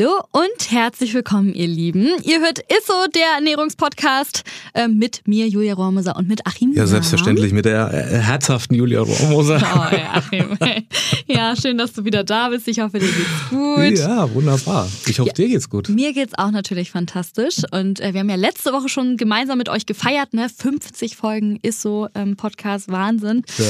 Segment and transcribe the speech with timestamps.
[0.00, 2.08] Hallo und herzlich willkommen, ihr Lieben.
[2.22, 6.72] Ihr hört Isso, der Ernährungspodcast äh, mit mir, Julia Rohrmoser und mit Achim.
[6.72, 9.60] Ja, selbstverständlich, mit der äh, herzhaften Julia Rohrmoser.
[9.70, 10.56] Oh, ja, Achim.
[11.26, 12.66] ja, schön, dass du wieder da bist.
[12.66, 13.98] Ich hoffe, dir geht's gut.
[13.98, 14.88] Ja, wunderbar.
[15.06, 15.88] Ich hoffe, ja, dir geht's gut.
[15.90, 17.58] Mir geht's auch natürlich fantastisch.
[17.70, 20.48] Und äh, wir haben ja letzte Woche schon gemeinsam mit euch gefeiert, ne?
[20.48, 23.42] 50 Folgen Isso ähm, Podcast, Wahnsinn.
[23.58, 23.64] Ja,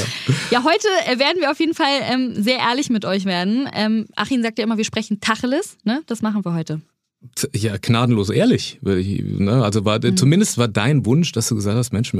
[0.51, 3.69] ja heute äh, werden wir auf jeden Fall ähm, sehr ehrlich mit euch werden.
[3.73, 5.77] Ähm, Achim sagt ja immer, wir sprechen Tacheles.
[5.83, 5.91] Ne?
[5.91, 6.01] Ne?
[6.07, 6.81] Das machen wir heute.
[7.53, 8.79] Ja, gnadenlos ehrlich.
[8.81, 9.63] Ne?
[9.63, 10.17] Also war mhm.
[10.17, 12.13] zumindest war dein Wunsch, dass du gesagt hast, Mensch,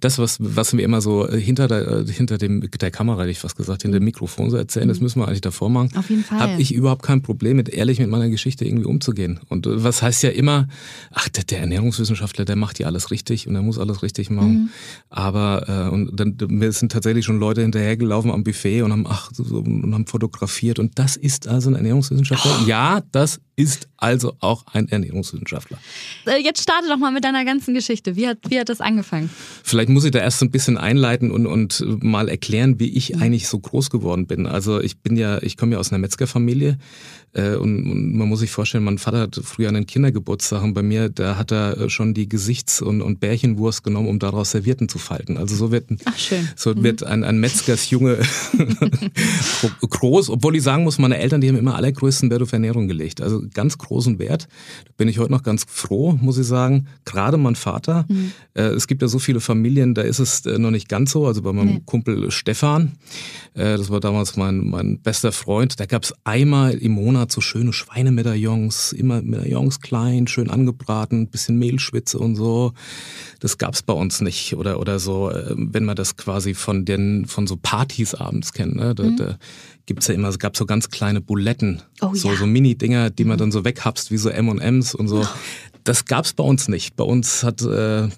[0.00, 3.30] das, was, was wir immer so äh, hinter der, äh, hinter dem, der Kamera, hätte
[3.30, 4.90] ich fast gesagt, hinter dem Mikrofon so erzählen, mhm.
[4.90, 5.90] das müssen wir eigentlich davor machen.
[5.96, 6.40] Auf jeden Fall.
[6.40, 9.38] Habe ich überhaupt kein Problem mit, ehrlich mit meiner Geschichte irgendwie umzugehen.
[9.48, 10.66] Und äh, was heißt ja immer,
[11.12, 14.52] ach, der, der Ernährungswissenschaftler, der macht ja alles richtig und er muss alles richtig machen.
[14.54, 14.68] Mhm.
[15.08, 19.30] Aber, äh, und dann, mir sind tatsächlich schon Leute hinterhergelaufen am Buffet und haben, ach,
[19.32, 20.80] so, und haben fotografiert.
[20.80, 22.58] Und das ist also ein Ernährungswissenschaftler?
[22.60, 22.66] Oh.
[22.66, 25.78] Ja, das ist also auch ein Ernährungswissenschaftler.
[26.26, 28.16] Äh, jetzt starte doch mal mit deiner ganzen Geschichte.
[28.16, 29.30] Wie hat, wie hat das angefangen?
[29.62, 33.16] Vielleicht muss ich da erst so ein bisschen einleiten und, und mal erklären, wie ich
[33.18, 34.46] eigentlich so groß geworden bin.
[34.46, 36.78] Also ich bin ja, ich komme ja aus einer Metzgerfamilie.
[37.34, 40.82] Äh, und, und, man muss sich vorstellen, mein Vater hat früher einen Kindergeburtstag und bei
[40.82, 44.88] mir, da hat er äh, schon die Gesichts- und, und Bärchenwurst genommen, um daraus Servierten
[44.88, 45.38] zu falten.
[45.38, 46.12] Also so wird, Ach.
[46.56, 46.82] So mhm.
[46.82, 48.18] wird ein, ein Metzgers Junge
[49.80, 53.22] groß, obwohl ich sagen muss, meine Eltern, die haben immer allergrößten Wert auf Ernährung gelegt.
[53.22, 54.48] Also ganz großen Wert.
[54.84, 56.86] Da bin ich heute noch ganz froh, muss ich sagen.
[57.04, 58.06] Gerade mein Vater.
[58.08, 58.32] Mhm.
[58.54, 61.26] Äh, es gibt ja so viele Familien, da ist es äh, noch nicht ganz so.
[61.26, 61.82] Also bei meinem nee.
[61.84, 62.92] Kumpel Stefan,
[63.54, 67.40] äh, das war damals mein, mein bester Freund, da gab es einmal im Monat so
[67.40, 72.72] schöne Schweinemedaillons, immer Medaillons klein, schön angebraten, bisschen Mehlschwitze und so.
[73.40, 74.54] Das gab's bei uns nicht.
[74.54, 78.94] Oder, oder so, wenn man das quasi von den, von so Partys abends kennt, ne?
[78.94, 79.16] Da, mhm.
[79.16, 79.38] da
[79.86, 81.82] gibt's ja immer, es gab so ganz kleine Buletten.
[82.00, 82.36] Oh, so, ja.
[82.36, 83.38] so Mini-Dinger, die man mhm.
[83.38, 85.26] dann so weghabst, wie so M&M's und so.
[85.84, 86.96] Das gab's bei uns nicht.
[86.96, 88.08] Bei uns hat, äh,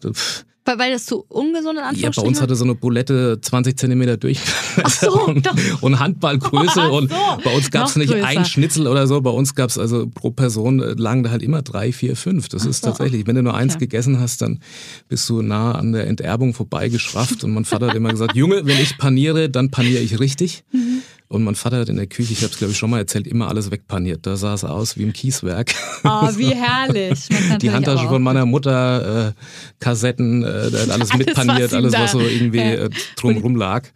[0.65, 4.17] weil, weil das zu ungesund in Ja, bei uns hatte so eine Bulette 20 Zentimeter
[4.17, 5.47] Durchmesser so, und,
[5.83, 6.73] und, Handballgröße.
[6.75, 7.11] so, und
[7.45, 8.27] bei uns gab es nicht größer.
[8.27, 9.21] ein Schnitzel oder so.
[9.21, 12.49] Bei uns gab es also pro Person äh, lagen da halt immer drei, vier, fünf.
[12.49, 12.89] Das Ach ist so.
[12.89, 13.85] tatsächlich, wenn du nur eins okay.
[13.85, 14.61] gegessen hast, dann
[15.09, 17.45] bist du nah an der Enterbung vorbeigeschrafft.
[17.45, 20.65] Und mein Vater hat immer gesagt, Junge, wenn ich paniere, dann paniere ich richtig.
[20.73, 20.94] Mhm.
[21.29, 23.27] Und mein Vater hat in der Küche, ich habe es glaube ich schon mal erzählt,
[23.27, 24.27] immer alles wegpaniert.
[24.27, 25.75] Da sah es aus wie im Kieswerk.
[26.05, 27.29] Oh, wie herrlich.
[27.61, 29.33] Die Handtasche von meiner Mutter, äh,
[29.81, 33.89] Kassetten, äh, alles, alles mitpaniert, alles was so irgendwie äh, drumrum lag.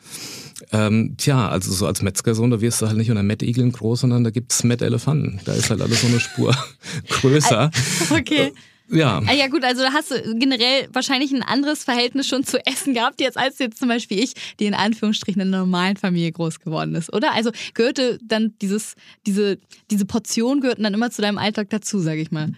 [0.73, 4.25] Ähm, tja, also so als Metzgersohn, da wirst du halt nicht unter Mettigeln groß, sondern
[4.25, 5.41] da gibt's Met-Elefanten.
[5.45, 6.55] Da ist halt alles so eine Spur
[7.09, 7.71] größer.
[8.11, 8.53] Okay.
[8.91, 9.21] Ja.
[9.27, 12.95] Ah, ja gut, also da hast du generell wahrscheinlich ein anderes Verhältnis schon zu Essen
[12.95, 16.61] gehabt, jetzt als jetzt zum Beispiel ich, die in Anführungsstrichen in einer normalen Familie groß
[16.61, 17.35] geworden ist, oder?
[17.35, 18.95] Also gehörte dann dieses,
[19.27, 19.59] diese,
[19.91, 22.53] diese Portion gehörten dann immer zu deinem Alltag dazu, sag ich mal.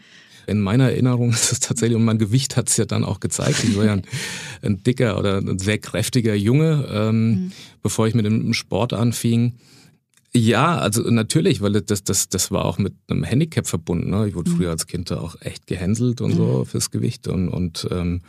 [0.46, 3.64] In meiner Erinnerung ist es tatsächlich, und mein Gewicht hat es ja dann auch gezeigt,
[3.64, 4.02] ich war ja ein,
[4.62, 7.52] ein dicker oder ein sehr kräftiger Junge, ähm, mhm.
[7.82, 9.54] bevor ich mit dem Sport anfing.
[10.32, 14.10] Ja, also natürlich, weil das, das, das war auch mit einem Handicap verbunden.
[14.10, 14.28] Ne?
[14.28, 14.56] Ich wurde mhm.
[14.56, 16.36] früher als Kind auch echt gehänselt und mhm.
[16.36, 18.20] so fürs Gewicht und, und ähm,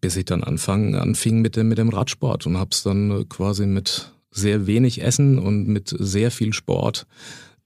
[0.00, 4.12] bis ich dann anfang, anfing mit dem, mit dem Radsport und hab's dann quasi mit
[4.30, 7.06] sehr wenig Essen und mit sehr viel Sport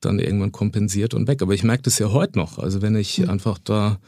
[0.01, 1.43] dann irgendwann kompensiert und weg.
[1.43, 2.59] Aber ich merke das ja heute noch.
[2.59, 3.29] Also wenn ich mhm.
[3.29, 3.99] einfach da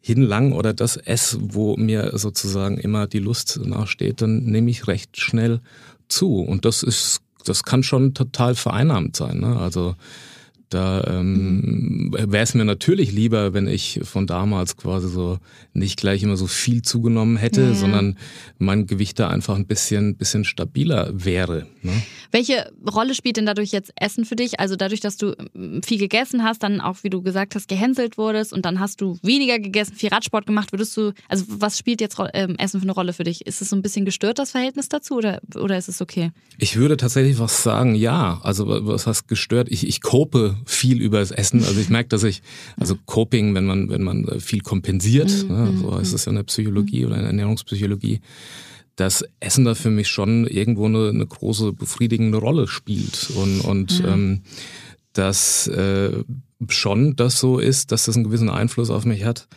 [0.00, 5.18] hinlang oder das esse, wo mir sozusagen immer die Lust nachsteht, dann nehme ich recht
[5.18, 5.60] schnell
[6.08, 6.40] zu.
[6.40, 9.40] Und das ist das kann schon total vereinnahmend sein.
[9.40, 9.58] Ne?
[9.58, 9.94] Also
[10.68, 15.38] da ähm, wäre es mir natürlich lieber, wenn ich von damals quasi so
[15.72, 18.16] nicht gleich immer so viel zugenommen hätte, ja, sondern
[18.58, 21.66] mein Gewicht da einfach ein bisschen, bisschen stabiler wäre.
[21.82, 21.92] Ne?
[22.32, 24.58] Welche Rolle spielt denn dadurch jetzt Essen für dich?
[24.58, 28.18] Also dadurch, dass du ähm, viel gegessen hast, dann auch, wie du gesagt hast, gehänselt
[28.18, 32.00] wurdest und dann hast du weniger gegessen, viel Radsport gemacht, würdest du, also was spielt
[32.00, 33.46] jetzt ähm, Essen für eine Rolle für dich?
[33.46, 36.32] Ist es so ein bisschen gestört, das Verhältnis dazu oder, oder ist es okay?
[36.58, 38.40] Ich würde tatsächlich was sagen, ja.
[38.42, 39.68] Also was heißt gestört?
[39.70, 41.64] Ich, ich kope viel über das Essen.
[41.64, 42.42] Also ich merke, dass ich,
[42.78, 45.54] also Coping, wenn man, wenn man viel kompensiert, mhm.
[45.54, 48.20] ne, so heißt es ja in der Psychologie oder in der Ernährungspsychologie,
[48.96, 53.30] dass Essen da für mich schon irgendwo eine, eine große befriedigende Rolle spielt.
[53.36, 54.08] Und, und mhm.
[54.08, 54.42] ähm,
[55.12, 56.24] dass äh,
[56.68, 59.48] schon das so ist, dass das einen gewissen Einfluss auf mich hat,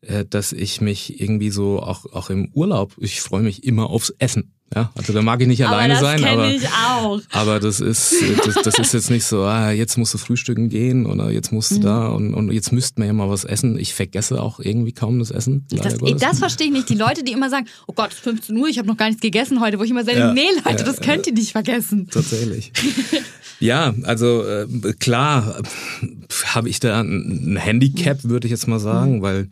[0.00, 4.10] äh, dass ich mich irgendwie so auch, auch im Urlaub, ich freue mich immer aufs
[4.18, 4.52] Essen.
[4.74, 7.20] Ja, also da mag ich nicht alleine aber das sein, aber ich auch.
[7.32, 11.06] aber das ist das, das ist jetzt nicht so, ah, jetzt musst du frühstücken gehen
[11.06, 11.82] oder jetzt musst du Mhm.
[11.82, 13.78] da und, und jetzt müssten wir ja mal was essen.
[13.78, 15.64] Ich vergesse auch irgendwie kaum das Essen.
[15.70, 16.88] Das, das verstehe ich nicht.
[16.90, 19.06] Die Leute, die immer sagen, oh Gott, es ist 15 Uhr, ich habe noch gar
[19.06, 21.52] nichts gegessen heute, wo ich immer sage, Ja, nee Leute, ja, das könnt ihr nicht
[21.52, 22.08] vergessen.
[22.10, 22.70] Tatsächlich.
[23.60, 24.66] ja, also äh,
[24.98, 25.62] klar
[26.44, 29.46] habe ich da ein, Handicap, würde ich jetzt mal sagen, weil äh,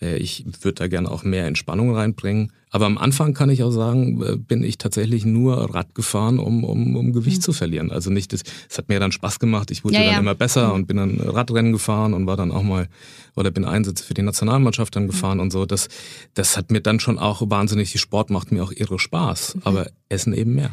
[0.00, 2.52] ich würde da gerne auch mehr Entspannung reinbringen.
[2.70, 6.64] Aber am Anfang kann ich auch sagen, äh, bin ich tatsächlich nur Rad gefahren, um,
[6.64, 7.90] um, um Gewicht zu verlieren.
[7.90, 9.70] Also nicht, das, es hat mir dann Spaß gemacht.
[9.70, 10.18] Ich wurde Ja, dann ja.
[10.18, 12.88] immer besser und bin dann Radrennen gefahren und war dann auch mal
[13.36, 15.66] oder bin Einsätze für die Nationalmannschaft dann gefahren und so.
[15.66, 15.88] Das,
[16.34, 19.58] das hat mir dann schon auch wahnsinnig, die Sport macht mir auch irre Spaß.
[19.64, 20.70] Aber Essen eben mehr.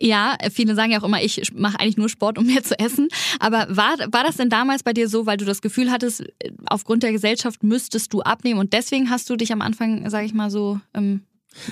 [0.00, 3.08] Ja, viele sagen ja auch immer, ich mache eigentlich nur Sport, um mehr zu essen.
[3.40, 6.24] Aber war, war das denn damals bei dir so, weil du das Gefühl hattest,
[6.66, 10.34] aufgrund der Gesellschaft müsstest du abnehmen und deswegen hast du dich am Anfang, sage ich
[10.34, 11.22] mal so, ähm,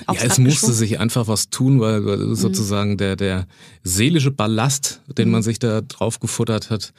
[0.09, 3.47] Ja, es Rad musste sich einfach was tun, weil weil sozusagen der, der
[3.85, 6.93] seelische Ballast, den man sich da drauf gefuttert hat,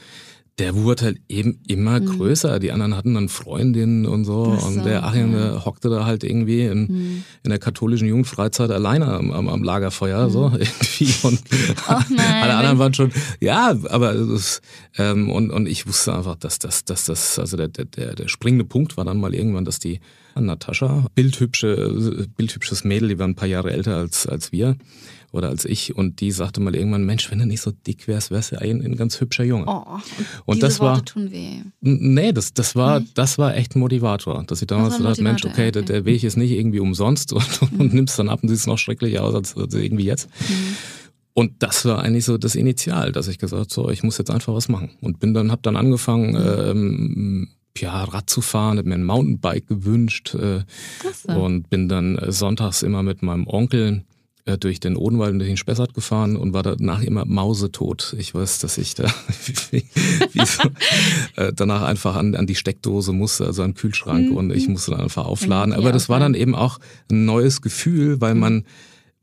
[0.60, 2.60] der wurde halt eben immer größer.
[2.60, 4.56] Die anderen hatten dann Freundinnen und so.
[4.58, 5.52] So, und der Achim, ja.
[5.52, 10.30] der hockte da halt irgendwie in, in der katholischen Jugendfreizeit alleine am, am, am Lagerfeuer,
[10.32, 11.14] so irgendwie.
[11.24, 11.42] Und
[11.88, 12.44] Och nein.
[12.44, 14.62] alle anderen waren schon, ja, aber es,
[14.98, 18.28] ähm, und, und ich wusste einfach, dass das, dass das, also der, der, der der
[18.28, 20.00] springende Punkt war dann mal irgendwann, dass die
[20.36, 24.76] Natascha, bildhübsche, bildhübsches Mädel, die war ein paar Jahre älter als, als wir
[25.32, 28.32] oder als ich, und die sagte mal irgendwann, Mensch, wenn du nicht so dick wärst,
[28.32, 29.66] wärst du ein, ein ganz hübscher Junge.
[29.68, 29.84] Oh,
[30.46, 31.62] und, diese das war- Worte tun weh.
[31.82, 35.16] Nee, das, das war, das war echt ein Motivator, dass ich damals Das war ein
[35.16, 35.84] gedacht, Mensch, okay, okay.
[35.84, 39.24] der, Weg ist nicht irgendwie umsonst und, und nimmst dann ab und siehst noch schrecklicher
[39.24, 40.30] aus als, als irgendwie jetzt.
[41.34, 44.54] Und das war eigentlich so das Initial, dass ich gesagt so, ich muss jetzt einfach
[44.56, 44.92] was machen.
[45.02, 47.48] Und bin dann, hab dann angefangen, ähm,
[47.78, 50.64] ja, Rad zu fahren, hab mir ein Mountainbike gewünscht äh,
[51.32, 54.04] und bin dann äh, sonntags immer mit meinem Onkel
[54.48, 58.16] äh, durch den Odenwald und durch den Spessart gefahren und war danach immer mausetot.
[58.18, 59.04] Ich weiß, dass ich da
[59.72, 59.84] wie,
[60.32, 60.64] wie so,
[61.36, 64.92] äh, danach einfach an, an die Steckdose musste, also an den Kühlschrank und ich musste
[64.92, 65.74] dann einfach aufladen.
[65.74, 66.80] Aber das war dann eben auch
[67.12, 68.64] ein neues Gefühl, weil man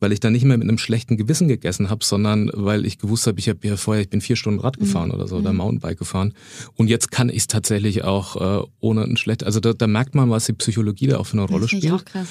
[0.00, 3.26] weil ich dann nicht mehr mit einem schlechten Gewissen gegessen habe, sondern weil ich gewusst
[3.26, 5.98] habe, ich habe ja vorher, ich bin vier Stunden Rad gefahren oder so, oder Mountainbike
[5.98, 6.34] gefahren.
[6.74, 10.14] Und jetzt kann ich es tatsächlich auch äh, ohne ein schlecht, also da, da merkt
[10.14, 11.94] man, was die Psychologie da auch für eine Rolle Das ich spielt.
[11.94, 12.28] auch krass.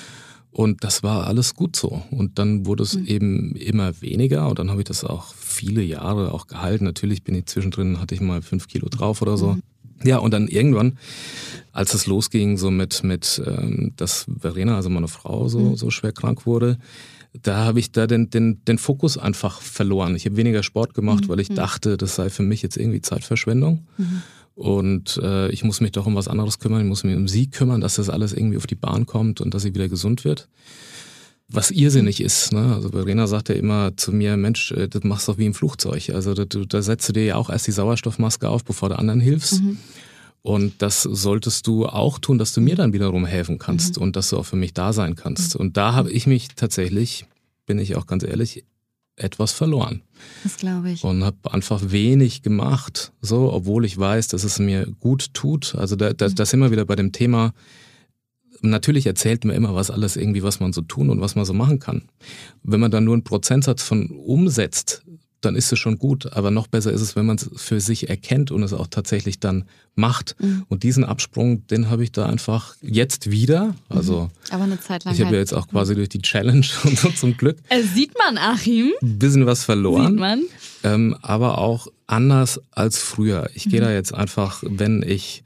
[0.53, 2.03] Und das war alles gut so.
[2.11, 6.31] Und dann wurde es eben immer weniger und dann habe ich das auch viele Jahre
[6.31, 6.85] auch gehalten.
[6.85, 9.57] Natürlich bin ich zwischendrin, hatte ich mal fünf Kilo drauf oder so.
[10.03, 10.97] Ja, und dann irgendwann,
[11.71, 16.11] als es losging, so mit, mit ähm, dass Verena, also meine Frau, so, so schwer
[16.11, 16.77] krank wurde,
[17.41, 20.15] da habe ich da den, den, den Fokus einfach verloren.
[20.15, 23.87] Ich habe weniger Sport gemacht, weil ich dachte, das sei für mich jetzt irgendwie Zeitverschwendung.
[24.55, 26.81] Und äh, ich muss mich doch um was anderes kümmern.
[26.81, 29.53] Ich muss mich um sie kümmern, dass das alles irgendwie auf die Bahn kommt und
[29.53, 30.47] dass sie wieder gesund wird.
[31.49, 32.73] Was irrsinnig ist, ne?
[32.73, 35.53] Also Verena sagt ja immer zu mir, Mensch, äh, das machst du doch wie im
[35.53, 36.09] Flugzeug.
[36.11, 38.97] Also da, du- da setzt du dir ja auch erst die Sauerstoffmaske auf, bevor du
[38.97, 39.61] anderen hilfst.
[40.41, 44.29] Und das solltest du auch tun, dass du mir dann wiederum helfen kannst und dass
[44.29, 45.55] du auch für mich da sein kannst.
[45.55, 47.25] Und da habe ich mich tatsächlich,
[47.65, 48.65] bin ich auch ganz ehrlich,
[49.15, 50.01] etwas verloren
[50.43, 51.03] Das glaube ich.
[51.03, 55.75] und habe einfach wenig gemacht, so, obwohl ich weiß, dass es mir gut tut.
[55.75, 57.53] Also da, da, da sind wir wieder bei dem Thema.
[58.61, 61.53] Natürlich erzählt man immer was alles irgendwie, was man so tun und was man so
[61.53, 62.03] machen kann.
[62.63, 65.03] Wenn man dann nur einen Prozentsatz von umsetzt,
[65.45, 66.33] dann ist es schon gut.
[66.33, 69.39] Aber noch besser ist es, wenn man es für sich erkennt und es auch tatsächlich
[69.39, 70.35] dann macht.
[70.69, 73.75] Und diesen Absprung, den habe ich da einfach jetzt wieder.
[73.89, 75.49] Also Aber eine Zeit lang ich habe ja halt.
[75.49, 78.91] jetzt auch quasi durch die Challenge und so zum Glück Äh, sieht man, Achim?
[79.01, 80.41] ein bisschen was verloren Sieht man.
[80.83, 83.49] ähm, aber auch anders als früher.
[83.53, 85.43] Ich gehe da jetzt einfach, wenn ich,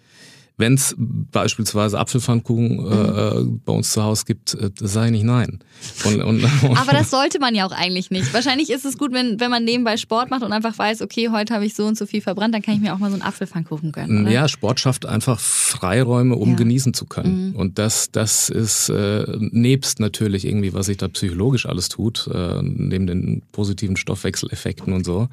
[0.58, 5.60] wenn es beispielsweise Apfelpfannkuchen äh, bei uns zu Hause gibt, äh, sage ich nicht nein.
[6.04, 6.44] Und, und,
[6.78, 8.34] Aber das sollte man ja auch eigentlich nicht.
[8.34, 11.54] Wahrscheinlich ist es gut, wenn, wenn man nebenbei Sport macht und einfach weiß, okay, heute
[11.54, 13.22] habe ich so und so viel verbrannt, dann kann ich mir auch mal so einen
[13.22, 14.24] Apfelpfannkuchen gönnen.
[14.24, 14.32] Oder?
[14.32, 16.54] ja, Sport schafft einfach Freiräume, um Ja.
[16.54, 16.58] Mhm.
[16.58, 17.56] genießen zu können.
[17.56, 22.62] Und das, das ist äh, nebst natürlich irgendwie, was sich da psychologisch alles tut, äh,
[22.64, 25.30] neben den positiven Stoffwechseleffekten und so.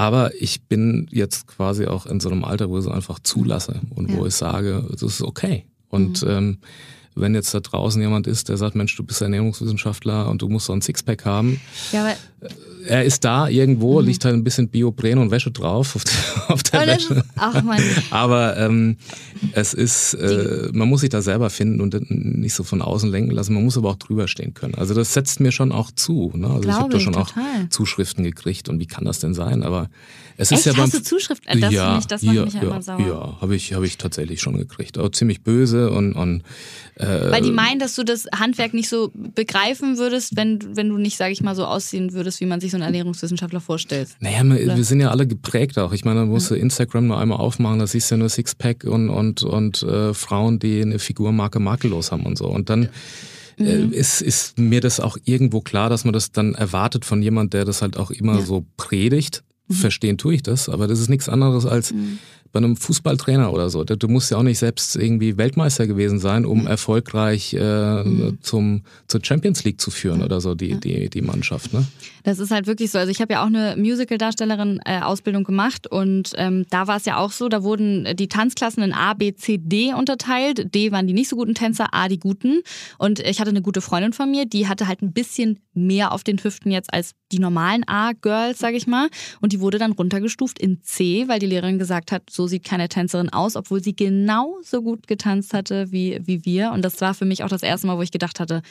[0.00, 3.80] Aber ich bin jetzt quasi auch in so einem Alter, wo ich es einfach zulasse
[3.94, 4.20] und wo Ja.
[4.22, 4.26] Mhm.
[4.28, 5.66] ich sage, das ist okay.
[5.90, 6.56] Und ähm,
[7.14, 10.66] wenn jetzt da draußen jemand ist, der sagt, Mensch, du bist Ernährungswissenschaftler und du musst
[10.66, 11.60] so ein Sixpack haben,
[11.92, 12.14] Ja, aber
[12.90, 14.06] er ist da irgendwo, mhm.
[14.08, 16.14] liegt halt ein bisschen Biopren und Wäsche drauf auf der,
[16.48, 17.14] auf der Wäsche.
[17.14, 17.80] Ist, ach Mann.
[18.10, 18.96] Aber ähm,
[19.52, 23.30] es ist, äh, man muss sich da selber finden und nicht so von außen lenken
[23.30, 23.54] lassen.
[23.54, 24.74] Man muss aber auch drüber stehen können.
[24.74, 26.32] Also das setzt mir schon auch zu.
[26.34, 26.48] Ne?
[26.48, 27.42] Also Glaube ich habe da schon total.
[27.44, 29.62] auch Zuschriften gekriegt und wie kann das denn sein?
[29.62, 29.88] Aber
[30.36, 30.66] es ist Echt?
[30.66, 31.60] ja beim, Hast du Zuschriften?
[31.60, 33.00] Das, ja, mich, das macht ja, mich ja, ja immer sauer.
[33.00, 34.98] Ja, habe ich, hab ich tatsächlich schon gekriegt.
[34.98, 36.42] Auch ziemlich böse und, und
[36.96, 40.98] äh, Weil die meinen, dass du das Handwerk nicht so begreifen würdest, wenn, wenn du
[40.98, 44.10] nicht, sage ich mal, so aussehen würdest, wie man sich so einen Ernährungswissenschaftler vorstellt.
[44.20, 45.92] Naja, wir, wir sind ja alle geprägt auch.
[45.92, 46.56] Ich meine, man muss ja.
[46.56, 50.58] Instagram nur einmal aufmachen, da siehst du ja nur Sixpack und, und, und äh, Frauen,
[50.58, 52.46] die eine Figurmarke makellos haben und so.
[52.46, 52.88] Und dann
[53.58, 53.92] äh, mhm.
[53.92, 57.64] ist, ist mir das auch irgendwo klar, dass man das dann erwartet von jemand, der
[57.64, 58.44] das halt auch immer ja.
[58.44, 59.44] so predigt.
[59.68, 59.74] Mhm.
[59.74, 62.18] Verstehen tue ich das, aber das ist nichts anderes als mhm
[62.52, 63.84] bei einem Fußballtrainer oder so.
[63.84, 66.66] Du musst ja auch nicht selbst irgendwie Weltmeister gewesen sein, um mhm.
[66.66, 68.38] erfolgreich äh, mhm.
[68.42, 71.72] zum, zur Champions League zu führen oder so, die, die, die Mannschaft.
[71.72, 71.86] Ne?
[72.24, 72.98] Das ist halt wirklich so.
[72.98, 77.18] Also ich habe ja auch eine Musical-Darstellerin-Ausbildung äh, gemacht und ähm, da war es ja
[77.18, 80.74] auch so, da wurden die Tanzklassen in A, B, C, D unterteilt.
[80.74, 82.62] D waren die nicht so guten Tänzer, A die guten.
[82.98, 86.24] Und ich hatte eine gute Freundin von mir, die hatte halt ein bisschen mehr auf
[86.24, 89.08] den Hüften jetzt als die normalen A-Girls, sage ich mal.
[89.40, 92.88] Und die wurde dann runtergestuft in C, weil die Lehrerin gesagt hat, so sieht keine
[92.88, 96.72] Tänzerin aus, obwohl sie genauso gut getanzt hatte wie, wie wir.
[96.72, 98.62] Und das war für mich auch das erste Mal, wo ich gedacht hatte,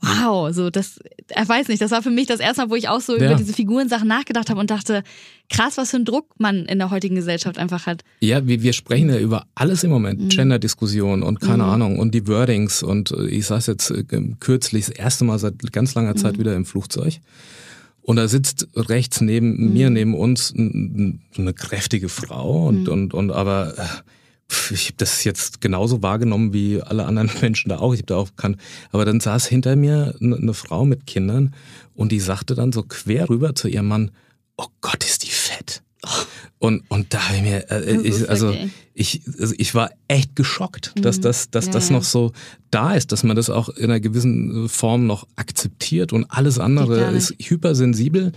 [0.00, 2.88] wow, so das, er weiß nicht, das war für mich das erste Mal, wo ich
[2.88, 3.26] auch so ja.
[3.26, 5.02] über diese Figurensachen nachgedacht habe und dachte,
[5.48, 8.02] krass, was für ein Druck man in der heutigen Gesellschaft einfach hat.
[8.20, 10.28] Ja, wir, wir sprechen ja über alles im Moment, mhm.
[10.28, 11.70] Gender-Diskussion und keine mhm.
[11.70, 14.04] Ahnung und die Wordings und äh, ich saß jetzt äh,
[14.38, 16.40] kürzlich das erste Mal seit ganz langer Zeit mhm.
[16.40, 17.14] wieder im Flugzeug.
[18.08, 19.72] Und da sitzt rechts neben mhm.
[19.74, 22.88] mir, neben uns, eine kräftige Frau und, mhm.
[22.88, 27.80] und, und aber äh, ich habe das jetzt genauso wahrgenommen wie alle anderen Menschen da
[27.80, 27.92] auch.
[27.92, 28.56] Ich habe da auch kann,
[28.92, 31.54] aber dann saß hinter mir eine Frau mit Kindern
[31.92, 34.10] und die sagte dann so quer rüber zu ihrem Mann:
[34.56, 36.08] "Oh Gott, ist die fett." Oh.
[36.60, 38.70] Und und da habe ich mir äh, ich, also okay.
[38.94, 41.22] ich also ich war echt geschockt, dass mhm.
[41.22, 42.32] das dass ja, das noch so
[42.70, 47.10] da ist, dass man das auch in einer gewissen Form noch akzeptiert und alles andere
[47.12, 48.32] ist hypersensibel,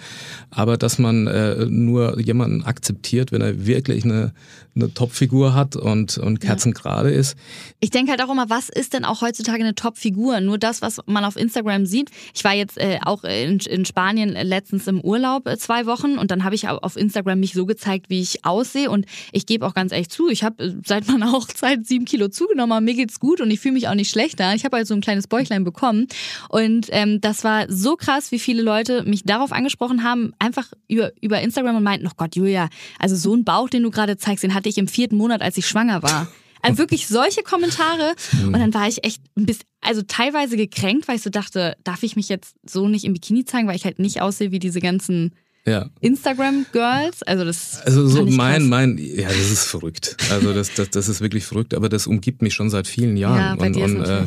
[0.50, 4.34] aber dass man äh, nur jemanden akzeptiert, wenn er wirklich eine,
[4.76, 7.20] eine Topfigur hat und, und kerzengerade ja.
[7.20, 7.36] ist.
[7.82, 10.40] Ich denke halt auch immer, was ist denn auch heutzutage eine Topfigur?
[10.40, 12.10] Nur das, was man auf Instagram sieht.
[12.34, 16.32] Ich war jetzt äh, auch in, in Spanien letztens im Urlaub äh, zwei Wochen und
[16.32, 19.74] dann habe ich auf Instagram mich so gezeigt, wie ich aussehe und ich gebe auch
[19.74, 23.42] ganz ehrlich zu, ich habe äh, seit meiner Hochzeit sieben Kilo zugenommen, mir geht's gut
[23.42, 24.54] und ich fühle mich auch nicht schlecht schlechter.
[24.56, 26.08] Ich habe halt so ein kleines Bäuchlein bekommen.
[26.50, 31.12] Und ähm, das war so krass, wie viele Leute mich darauf angesprochen haben, einfach über,
[31.22, 34.44] über Instagram und meinten, oh Gott, Julia, also so ein Bauch, den du gerade zeigst,
[34.44, 36.28] den hatte ich im vierten Monat, als ich schwanger war.
[36.62, 38.14] Also wirklich solche Kommentare.
[38.46, 42.04] Und dann war ich echt ein bisschen, also teilweise gekränkt, weil ich so dachte, darf
[42.04, 44.80] ich mich jetzt so nicht im Bikini zeigen, weil ich halt nicht aussehe wie diese
[44.80, 45.34] ganzen
[45.66, 45.90] ja.
[46.02, 47.24] Instagram-Girls.
[47.24, 50.18] Also das Also so mein, mein, ja, das ist verrückt.
[50.32, 53.60] Also das, das, das ist wirklich verrückt, aber das umgibt mich schon seit vielen Jahren.
[53.60, 54.26] Ja, und, und, äh,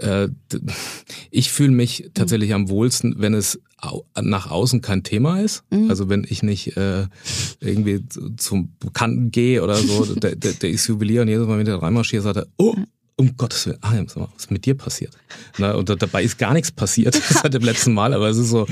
[0.00, 0.24] ja.
[0.24, 0.28] äh,
[1.30, 2.56] ich fühle mich tatsächlich mhm.
[2.56, 3.60] am wohlsten, wenn es
[4.20, 5.64] nach außen kein Thema ist.
[5.70, 5.88] Mhm.
[5.88, 7.06] Also wenn ich nicht äh,
[7.60, 8.04] irgendwie
[8.36, 11.80] zum Bekannten gehe oder so, der, der, der ist Juwelier und jedes Mal, wenn der
[11.80, 12.74] reinmarschiert, sagt er, oh,
[13.20, 15.12] um Gottes Willen, ah, was ist mit dir passiert?
[15.58, 18.66] Na, und dabei ist gar nichts passiert seit dem letzten Mal, aber es ist so,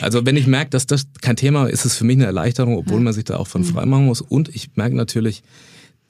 [0.00, 2.76] also wenn ich merke, dass das kein Thema ist, ist es für mich eine Erleichterung,
[2.76, 3.66] obwohl man sich da auch von mhm.
[3.66, 4.20] frei machen muss.
[4.20, 5.44] Und ich merke natürlich,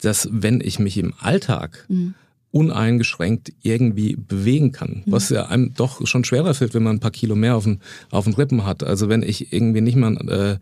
[0.01, 2.15] dass wenn ich mich im Alltag mhm.
[2.49, 5.11] uneingeschränkt irgendwie bewegen kann, mhm.
[5.11, 7.79] was ja einem doch schon schwerer fällt, wenn man ein paar Kilo mehr auf den,
[8.09, 8.83] auf den Rippen hat.
[8.83, 10.57] Also wenn ich irgendwie nicht mal äh,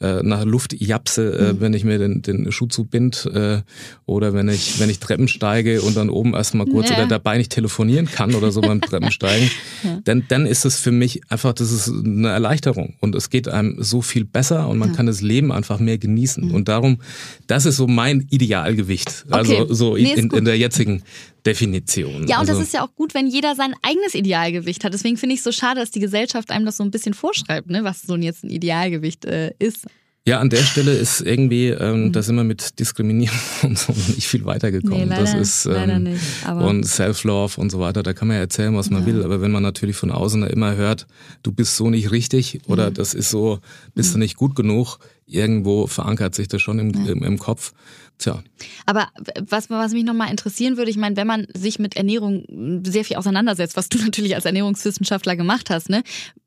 [0.00, 1.60] äh, nach Luft japse, äh, mhm.
[1.60, 3.60] wenn ich mir den, den Schuh zubind äh,
[4.06, 6.96] oder wenn ich, wenn ich Treppen steige und dann oben erstmal kurz ja.
[6.96, 9.50] oder dabei nicht telefonieren kann oder so beim Treppensteigen,
[9.82, 10.00] ja.
[10.04, 13.82] dann, dann ist es für mich einfach, das ist eine Erleichterung und es geht einem
[13.82, 14.96] so viel besser und man ja.
[14.96, 16.48] kann das Leben einfach mehr genießen.
[16.48, 16.54] Mhm.
[16.54, 17.00] Und darum,
[17.46, 19.26] das ist so mein Idealgewicht.
[19.30, 19.60] Also okay.
[19.62, 21.02] Also so nee, in, in der jetzigen
[21.46, 22.26] Definition.
[22.26, 24.92] Ja, und also, das ist ja auch gut, wenn jeder sein eigenes Idealgewicht hat.
[24.92, 27.70] Deswegen finde ich es so schade, dass die Gesellschaft einem das so ein bisschen vorschreibt,
[27.70, 29.86] ne, was so jetzt ein Idealgewicht äh, ist.
[30.26, 32.12] Ja, an der Stelle ist irgendwie, ähm, mhm.
[32.12, 34.98] da sind wir mit Diskriminierung und so nicht viel weitergekommen.
[34.98, 38.42] Nee, leider, das ist ähm, nicht, und Self-Love und so weiter, da kann man ja
[38.42, 39.06] erzählen, was man ja.
[39.06, 39.24] will.
[39.24, 41.06] Aber wenn man natürlich von außen immer hört,
[41.42, 42.94] du bist so nicht richtig oder mhm.
[42.94, 43.60] das ist so,
[43.94, 44.12] bist mhm.
[44.14, 47.12] du nicht gut genug, irgendwo verankert sich das schon im, ja.
[47.12, 47.72] im, im Kopf.
[48.18, 48.42] Tja.
[48.84, 49.08] Aber
[49.48, 53.16] was, was mich nochmal interessieren würde, ich meine, wenn man sich mit Ernährung sehr viel
[53.16, 56.02] auseinandersetzt, was du natürlich als Ernährungswissenschaftler gemacht hast, ne,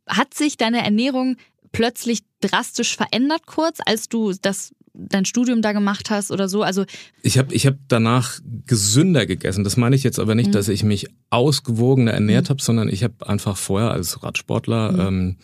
[0.07, 1.37] hat sich deine Ernährung
[1.73, 6.61] plötzlich drastisch verändert kurz, als du das dein Studium da gemacht hast oder so?
[6.61, 6.85] Also
[7.23, 9.63] ich habe ich hab danach gesünder gegessen.
[9.63, 10.51] Das meine ich jetzt aber nicht, mhm.
[10.53, 12.49] dass ich mich ausgewogener ernährt mhm.
[12.49, 14.99] habe, sondern ich habe einfach vorher als Radsportler mhm.
[14.99, 15.37] ähm,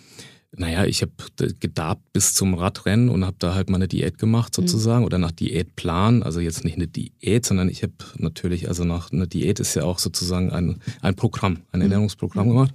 [0.57, 1.11] naja, ich habe
[1.59, 4.61] gedarbt bis zum Radrennen und habe da halt meine Diät gemacht mhm.
[4.63, 5.05] sozusagen mhm.
[5.05, 6.23] oder nach Diätplan.
[6.23, 9.83] Also jetzt nicht eine Diät, sondern ich habe natürlich, also nach einer Diät ist ja
[9.83, 11.83] auch sozusagen ein, ein Programm, ein mhm.
[11.83, 12.73] Ernährungsprogramm gemacht.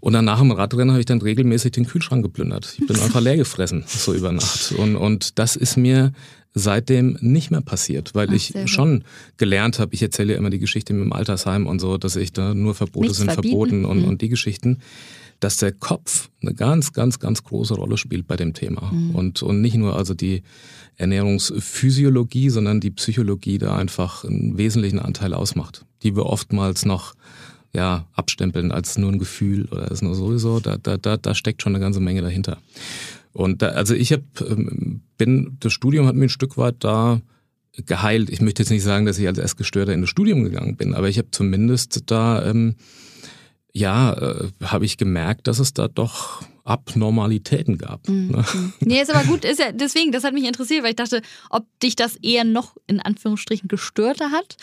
[0.00, 2.76] Und dann nach dem Radrennen habe ich dann regelmäßig den Kühlschrank geplündert.
[2.78, 4.72] Ich bin einfach leer gefressen, so über Nacht.
[4.72, 6.12] Und, und das ist mir
[6.54, 9.04] seitdem nicht mehr passiert, weil Ach, ich schon
[9.36, 12.32] gelernt habe, ich erzähle ja immer die Geschichte mit dem Altersheim und so, dass ich
[12.32, 13.56] da nur Verbote Nichts sind verbieten.
[13.56, 14.08] verboten und, mhm.
[14.08, 14.78] und die Geschichten
[15.42, 18.92] dass der Kopf eine ganz, ganz, ganz große Rolle spielt bei dem Thema.
[18.92, 19.14] Mhm.
[19.14, 20.42] Und, und nicht nur also die
[20.96, 27.14] Ernährungsphysiologie, sondern die Psychologie da einfach einen wesentlichen Anteil ausmacht, die wir oftmals noch
[27.74, 31.62] ja, abstempeln als nur ein Gefühl oder ist nur sowieso, da, da, da, da steckt
[31.62, 32.58] schon eine ganze Menge dahinter.
[33.32, 37.20] Und da, also ich habe, ähm, bin, das Studium hat mir ein Stück weit da
[37.86, 38.30] geheilt.
[38.30, 41.08] Ich möchte jetzt nicht sagen, dass ich als Erstgestörter in das Studium gegangen bin, aber
[41.08, 42.76] ich habe zumindest da ähm,
[43.72, 48.08] ja, äh, habe ich gemerkt, dass es da doch Abnormalitäten gab.
[48.08, 48.30] Mhm.
[48.30, 48.44] Ne?
[48.80, 51.66] Nee, ist aber gut, ist ja, deswegen, das hat mich interessiert, weil ich dachte, ob
[51.80, 54.56] dich das eher noch in Anführungsstrichen gestörter hat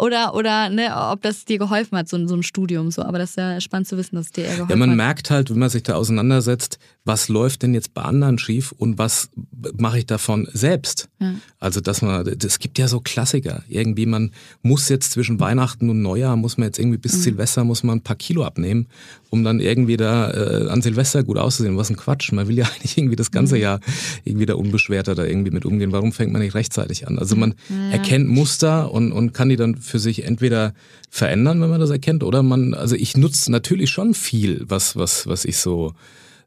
[0.00, 3.02] oder, oder ne, ob das dir geholfen hat, so, so ein Studium so.
[3.02, 4.70] Aber das ist ja spannend zu wissen, dass es dir eher geholfen hat.
[4.70, 4.96] Ja, man hat.
[4.96, 8.98] merkt halt, wenn man sich da auseinandersetzt, was läuft denn jetzt bei anderen schief und
[8.98, 9.30] was
[9.78, 11.08] mache ich davon selbst?
[11.18, 11.34] Ja.
[11.58, 13.62] Also, dass man, es gibt ja so Klassiker.
[13.68, 17.20] Irgendwie, man muss jetzt zwischen Weihnachten und Neujahr, muss man jetzt irgendwie bis mhm.
[17.22, 18.86] Silvester, muss man ein paar Kilo abnehmen,
[19.30, 21.78] um dann irgendwie da äh, an Silvester gut auszusehen.
[21.78, 22.32] Was ein Quatsch.
[22.32, 23.62] Man will ja eigentlich irgendwie das ganze mhm.
[23.62, 23.80] Jahr
[24.24, 25.92] irgendwie da unbeschwerter da irgendwie mit umgehen.
[25.92, 27.18] Warum fängt man nicht rechtzeitig an?
[27.18, 27.92] Also man ja.
[27.92, 30.74] erkennt Muster und, und kann die dann für sich entweder
[31.08, 35.26] verändern, wenn man das erkennt, oder man, also ich nutze natürlich schon viel, was, was,
[35.26, 35.94] was ich so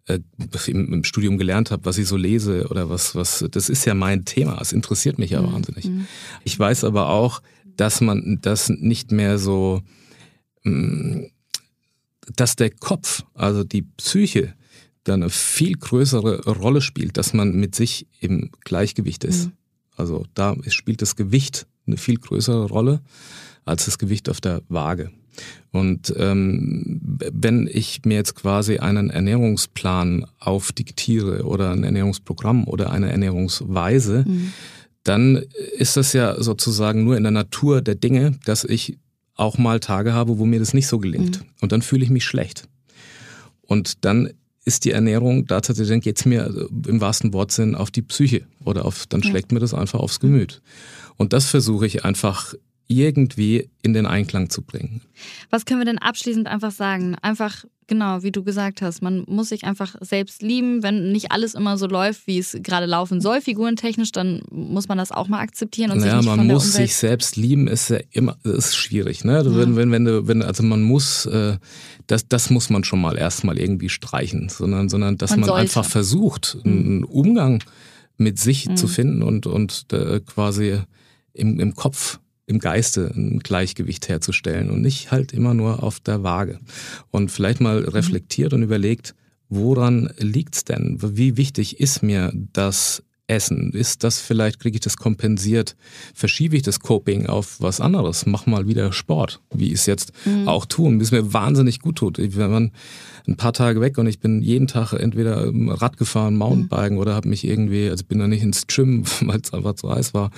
[0.07, 0.19] äh,
[0.67, 3.93] im, im Studium gelernt habe, was ich so lese oder was, was, das ist ja
[3.93, 4.60] mein Thema.
[4.62, 5.53] Es interessiert mich ja mhm.
[5.53, 5.86] wahnsinnig.
[5.86, 6.07] Mhm.
[6.43, 7.41] Ich weiß aber auch,
[7.77, 9.81] dass man das nicht mehr so,
[10.63, 11.24] mm,
[12.36, 14.53] dass der Kopf, also die Psyche,
[15.03, 19.48] da eine viel größere Rolle spielt, dass man mit sich im Gleichgewicht ist.
[19.48, 19.51] Mhm.
[19.95, 23.01] Also da spielt das Gewicht eine viel größere Rolle
[23.65, 25.12] als das Gewicht auf der Waage.
[25.71, 33.12] Und ähm, wenn ich mir jetzt quasi einen Ernährungsplan aufdiktiere oder ein Ernährungsprogramm oder eine
[33.12, 34.53] Ernährungsweise, mhm.
[35.03, 35.43] dann
[35.77, 39.00] ist das ja sozusagen nur in der Natur der Dinge, dass ich
[39.35, 41.39] auch mal Tage habe, wo mir das nicht so gelingt.
[41.39, 41.45] Mhm.
[41.62, 42.67] Und dann fühle ich mich schlecht.
[43.62, 44.29] Und dann
[44.65, 48.86] ist die Ernährung da tatsächlich, dann geht's mir im wahrsten Wortsinn auf die Psyche oder
[48.86, 50.62] auf, dann schlägt mir das einfach aufs Gemüt.
[51.17, 52.53] Und das versuche ich einfach
[52.87, 55.01] irgendwie in den Einklang zu bringen.
[55.49, 57.15] Was können wir denn abschließend einfach sagen?
[57.21, 60.84] Einfach, genau, wie du gesagt hast, man muss sich einfach selbst lieben.
[60.84, 64.97] Wenn nicht alles immer so läuft, wie es gerade laufen soll, figurentechnisch, dann muss man
[64.97, 67.89] das auch mal akzeptieren und naja, sich nicht man muss Umwelt sich selbst lieben, ist
[67.89, 69.34] ja immer, ist schwierig, ne?
[69.34, 69.45] Ja.
[69.45, 71.58] Wenn, wenn, wenn, du, wenn, also man muss, äh,
[72.08, 75.86] das, das muss man schon mal erstmal irgendwie streichen, sondern, sondern dass man, man einfach
[75.86, 77.05] versucht, einen mhm.
[77.05, 77.63] Umgang
[78.17, 78.77] mit sich mhm.
[78.77, 80.79] zu finden und, und äh, quasi
[81.34, 86.23] im, im Kopf im Geiste ein Gleichgewicht herzustellen und nicht halt immer nur auf der
[86.23, 86.60] Waage.
[87.12, 87.88] Und vielleicht mal mhm.
[87.89, 89.15] reflektiert und überlegt,
[89.49, 90.97] woran liegt's denn?
[91.01, 93.71] Wie wichtig ist mir das Essen?
[93.71, 95.75] Ist das vielleicht, kriege ich das kompensiert?
[96.13, 98.25] Verschiebe ich das Coping auf was anderes?
[98.25, 100.47] Mach mal wieder Sport, wie ich es jetzt mhm.
[100.47, 102.17] auch tun, wie es mir wahnsinnig gut tut.
[102.17, 102.71] Wenn man
[103.27, 107.01] ein paar Tage weg und ich bin jeden Tag entweder Rad gefahren, Mountainbiken mhm.
[107.01, 110.13] oder habe mich irgendwie, also bin da nicht ins Gym, weil es einfach zu heiß
[110.13, 110.31] war.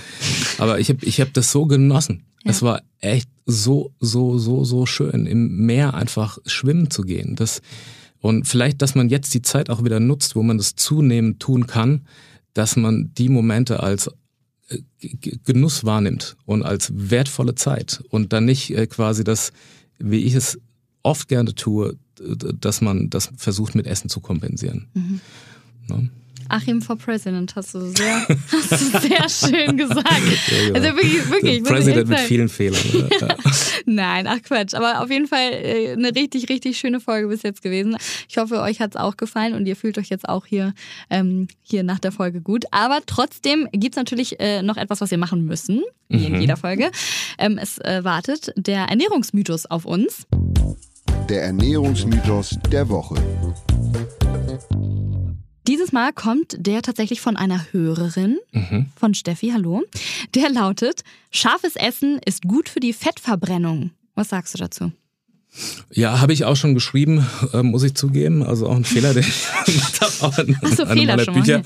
[0.57, 2.23] Aber ich habe ich hab das so genossen.
[2.43, 2.51] Ja.
[2.51, 7.35] Es war echt so, so, so, so schön, im Meer einfach schwimmen zu gehen.
[7.35, 7.61] Das,
[8.19, 11.67] und vielleicht, dass man jetzt die Zeit auch wieder nutzt, wo man das zunehmend tun
[11.67, 12.01] kann,
[12.55, 14.09] dass man die Momente als
[14.69, 14.79] äh,
[15.45, 19.51] Genuss wahrnimmt und als wertvolle Zeit und dann nicht äh, quasi das,
[19.99, 20.57] wie ich es
[21.03, 24.87] oft gerne tue, dass man das versucht mit Essen zu kompensieren.
[24.93, 25.19] Mhm.
[25.87, 26.09] Ne?
[26.47, 30.05] Achim for President hast du sehr, hast du sehr schön gesagt.
[30.05, 30.79] Ja, genau.
[30.79, 31.63] Also wirklich, wirklich.
[31.63, 33.09] President mit vielen Fehlern.
[33.19, 33.35] Ja.
[33.85, 34.73] Nein, ach Quatsch.
[34.73, 37.97] Aber auf jeden Fall äh, eine richtig, richtig schöne Folge bis jetzt gewesen.
[38.27, 40.73] Ich hoffe, euch hat es auch gefallen und ihr fühlt euch jetzt auch hier,
[41.09, 42.65] ähm, hier nach der Folge gut.
[42.71, 46.35] Aber trotzdem gibt es natürlich äh, noch etwas, was wir machen müssen, wie mhm.
[46.35, 46.91] in jeder Folge.
[47.37, 50.27] Ähm, es äh, wartet der Ernährungsmythos auf uns.
[51.29, 53.15] Der Ernährungsmythos der Woche.
[55.67, 58.85] Dieses Mal kommt der tatsächlich von einer Hörerin, mhm.
[58.95, 59.81] von Steffi, hallo.
[60.35, 63.89] Der lautet, scharfes Essen ist gut für die Fettverbrennung.
[64.13, 64.91] Was sagst du dazu?
[65.91, 68.43] Ja, habe ich auch schon geschrieben, äh, muss ich zugeben.
[68.43, 70.11] Also auch ein Fehler, den ich gemacht habe.
[70.21, 71.61] Auch in Ach so, Fehler schon Bücher.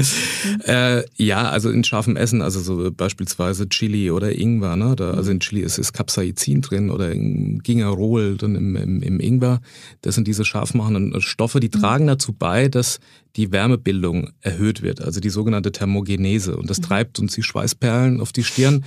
[0.65, 4.75] Äh, ja, also in scharfem Essen, also so beispielsweise Chili oder Ingwer.
[4.75, 4.95] Ne?
[4.95, 9.19] Da, also in Chili ist, ist Capsaicin drin oder in Gingerol drin im, im, im
[9.19, 9.61] Ingwer.
[10.01, 11.81] Das sind diese scharfmachenden Stoffe, die mhm.
[11.81, 12.99] tragen dazu bei, dass
[13.35, 16.57] die Wärmebildung erhöht wird, also die sogenannte Thermogenese.
[16.57, 16.83] Und das mhm.
[16.83, 18.83] treibt uns die Schweißperlen auf die Stirn.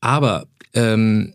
[0.00, 1.34] Aber ähm,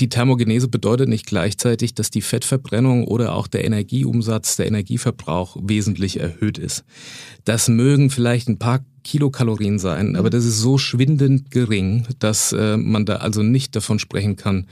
[0.00, 6.20] die Thermogenese bedeutet nicht gleichzeitig, dass die Fettverbrennung oder auch der Energieumsatz, der Energieverbrauch wesentlich
[6.20, 6.84] erhöht ist.
[7.44, 12.76] Das mögen vielleicht ein paar Kilokalorien sein, aber das ist so schwindend gering, dass äh,
[12.76, 14.66] man da also nicht davon sprechen kann,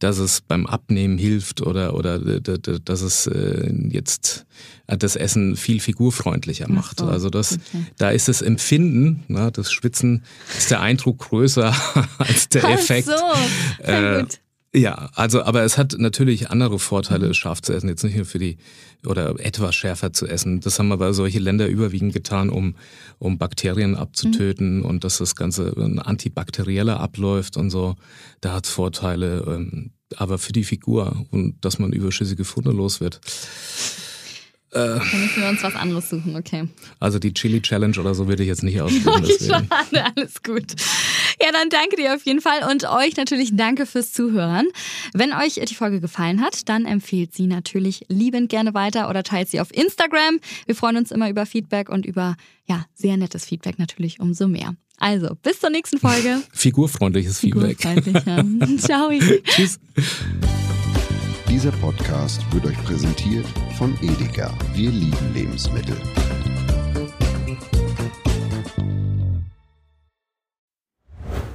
[0.00, 4.46] dass es beim Abnehmen hilft oder, oder dass es äh, jetzt
[4.86, 7.00] das Essen viel figurfreundlicher macht.
[7.00, 7.84] So, also das, okay.
[7.98, 10.24] da ist das Empfinden, na, das Schwitzen,
[10.56, 11.74] ist der Eindruck größer
[12.18, 13.08] als der Effekt.
[13.12, 14.40] Ach so, sehr äh, gut.
[14.72, 17.88] Ja, also, aber es hat natürlich andere Vorteile, scharf zu essen.
[17.88, 18.56] Jetzt nicht nur für die,
[19.04, 20.60] oder etwas schärfer zu essen.
[20.60, 22.76] Das haben aber solche Länder überwiegend getan, um,
[23.18, 24.84] um Bakterien abzutöten mhm.
[24.84, 27.96] und dass das Ganze antibakterieller abläuft und so.
[28.40, 29.44] Da hat es Vorteile.
[29.48, 33.20] Ähm, aber für die Figur und dass man überschüssige Funde los wird.
[34.72, 36.68] Äh, Dann müssen wir uns was anderes suchen, okay.
[37.00, 39.24] Also die Chili Challenge oder so würde ich jetzt nicht ausführen.
[39.24, 40.74] okay, schade, alles gut.
[41.42, 44.68] Ja, dann danke dir auf jeden Fall und euch natürlich danke fürs Zuhören.
[45.14, 49.48] Wenn euch die Folge gefallen hat, dann empfehlt sie natürlich liebend gerne weiter oder teilt
[49.48, 50.40] sie auf Instagram.
[50.66, 54.74] Wir freuen uns immer über Feedback und über ja, sehr nettes Feedback natürlich umso mehr.
[54.98, 56.42] Also, bis zur nächsten Folge.
[56.52, 57.80] Figurfreundliches Feedback.
[57.80, 58.76] Figurfreundlich, ja.
[58.78, 59.10] Ciao.
[59.44, 59.80] Tschüss.
[61.48, 63.46] Dieser Podcast wird euch präsentiert
[63.78, 64.56] von Edeka.
[64.74, 65.96] Wir lieben Lebensmittel.